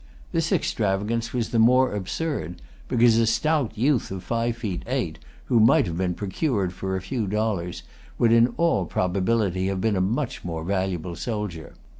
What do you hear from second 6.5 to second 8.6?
for a few dollars, would in